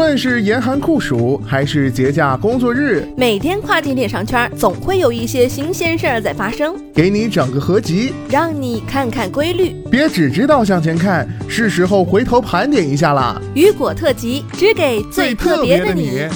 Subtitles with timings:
[0.00, 9.76] 论是严寒酷暑，还是节假工作日，每天跨境电商圈总会有一些新鲜事儿在发生，给你整个合集，让你看看规律。
[9.90, 13.38] 别只知道向前看，是时候回头盘点一下啦。
[13.54, 16.26] 雨果特辑，只给最特别的你。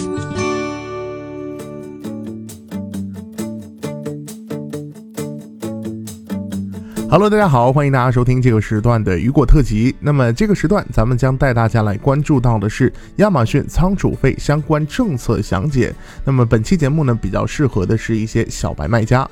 [7.14, 9.94] Hello，大家好，欢迎大家收听这个时段的雨果特辑。
[10.00, 15.94] 那么这个时段，咱们将带大家来关注到的是亚马逊仓储费相关政策详解。
[16.24, 19.30] 那么本期节目呢，比较适合的是一些小白卖家。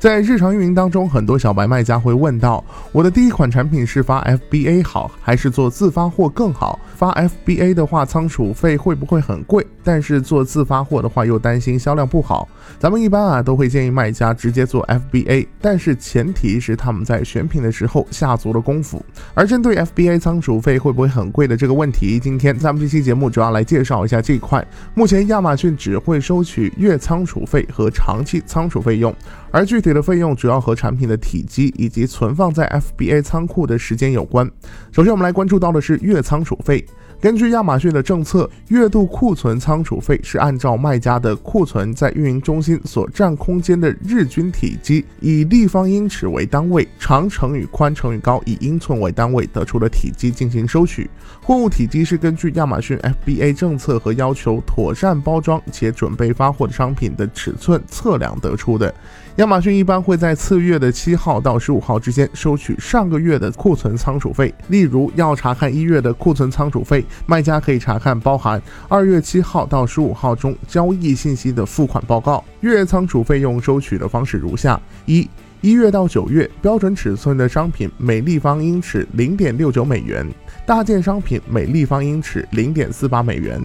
[0.00, 6.80] 在日常运营当中，很多小白卖家会问到：我的第一款产品是发 FBA 好，还是做自发货更好？
[6.96, 9.66] 发 FBA 的话，仓储费会不会很贵？
[9.84, 12.48] 但是做自发货的话，又担心销量不好。
[12.78, 19.04] 咱们一般啊，都会建议卖家直接做 FBA，但是前提是他们在选品的时候下足了功夫。
[19.34, 24.66] 而针对 FBA 仓储费会不会很贵的这个问题，今天咱们这期节目主要来介绍一下这一块。
[24.94, 29.14] 目前亚马逊只会收取月仓储费和长期仓储费用。
[29.52, 34.48] 而具体的费用主要和产品的体积以及存放在 FBA 仓库的时间有关。
[34.92, 36.84] 首先，我们来关注到的是月仓储费。
[37.20, 51.10] 根据亚马逊的政策，月度库存仓储费是按照卖家的库存在运营中心所占空间的日均体积，以立方英尺为单位，长乘以宽乘以高，以英寸为单位得出的体积进行收取。
[51.42, 58.94] 货物体积是根据亚马逊 FBA 政策和要求妥善包装且准备发货的商品的尺寸测量得出的。
[59.40, 64.52] 亚马逊一般会在次月的七号到十五号之间收取上个月的库存仓储费。
[64.68, 72.44] 例如，要查看一月的库存仓储费，卖家可以查看包含二月七号到十五号中交易信息的付款报告。
[72.60, 75.26] 月仓储费用收取的方式如下：一、
[75.62, 80.26] 一月到九月标准尺寸的商品每立方英尺零点六九美元，
[80.66, 83.58] 大件商品每立方英尺零点四八美元。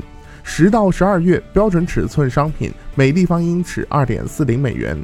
[0.48, 4.96] 十到十二月标准尺寸商品每立方英尺二点四零美元，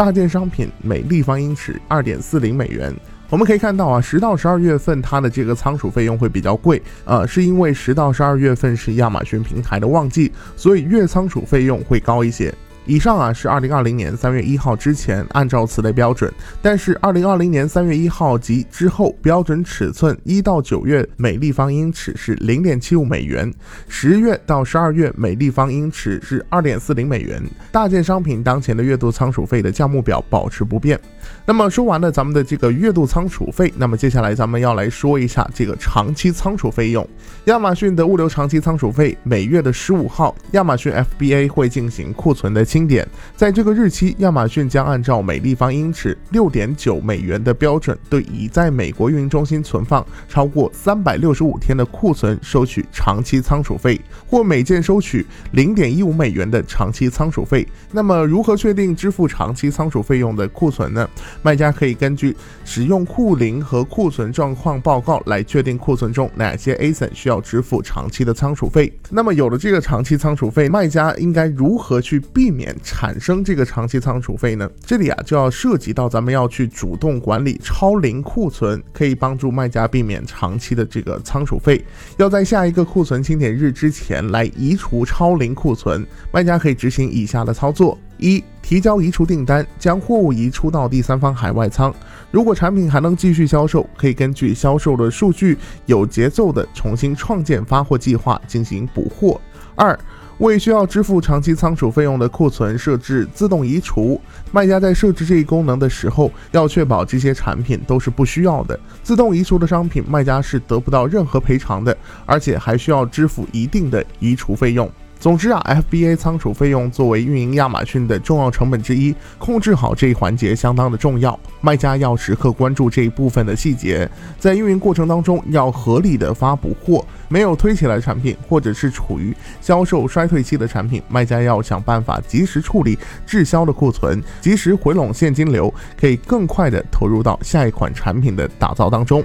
[0.00, 2.90] 大件商品每立方英尺二点四零美元。
[3.28, 12.50] 我们可以看到啊，十到十二月份它的这个仓储费用会比较贵，呃，是因为十到十二月份是亚马逊平台的旺季，所以月仓储费用会高一些。
[12.90, 16.28] 以上啊是二零二零年三月一号之前按照此类标准，
[16.60, 23.54] 但是二零二零年三月一号及之后标准尺寸一到九月每立方英尺是零点七五美元，
[23.86, 27.40] 十月到十二月每立方英尺是二点四零美元。
[27.70, 30.98] 大件商品当前的月度仓储费的价目表保持不变。
[31.46, 37.08] 那么说完了咱们的这个月度仓储费，那么接下来咱们要来说一下这个长期仓储费用。
[37.44, 57.66] 亚马逊的物流长期仓储费每月的十五号，亚马逊 FBA 会进行库存的清点，在这个日期，亚马逊将按照每立方英尺六点九美元的标准，对已在美国运营中心存放超过三百六十五天的库存收取长期仓储费，或每件收取零点一五美元的长期仓储费。
[57.92, 61.08] 那么，如何确定支付长期仓储费用的库存呢？
[61.42, 68.92] 卖家可以根据使用库龄和库存状况报告来确定库存中哪些 ASIN 需要支付长期的仓储费。
[69.10, 74.70] 那么有了这个长期仓储费，卖家应该如何去避免免产生这个长期仓储费呢？
[74.84, 81.82] 这里啊就要涉及到咱们要去主动管理超龄库存，可以帮助卖家避免长期的这个仓储费。
[82.18, 88.44] 要在下一个库存清点日之前来移除超龄库存，卖家可以执行以下的操作：一。
[88.62, 91.92] 提交移除订单，将货物移出到第三方海外仓。
[92.30, 95.56] 如果产品还能继续销售，可以根据销售的数据
[95.86, 99.40] 有节奏的重新创建发货计划进行补货。
[99.80, 99.98] 二，
[100.40, 104.20] 为需要支付长期仓储费用的库存设置自动移除。
[104.52, 108.78] 卖家在设置这一功能的时候，要确保这些产品都是不需要的。
[109.02, 111.96] 自动移除的商品，卖家是得不到任何赔偿的，
[112.26, 114.90] 而且还需要支付一定的移除费用。
[115.20, 121.38] 总之啊，FBA 仓储费用作为运营亚马逊的重要成本之一，控制好这一环节相当的重要。
[121.60, 127.04] 卖家要时刻关注这一部分的细节，在运营过程当中要合理的发补货。
[127.28, 139.22] 没有推起来产品，或者是处于销售衰退期的产品，卖家要想办法及时处理滞销的库存，及时回笼现金流，可以更快的投入到下一款产品的打造当中。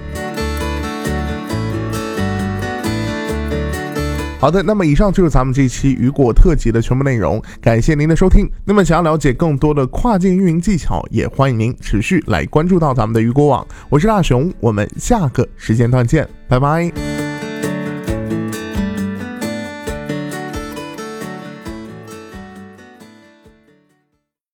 [4.38, 8.48] 好的，那么以上就是咱们这期雨果特辑的全部内容，感谢您的收听。
[8.64, 13.66] 那么想要了解更多的跨境运营技巧，也欢迎您持续来关注到咱们的雨果网。
[13.88, 17.05] 我是大熊，我们下个时间段见，拜拜。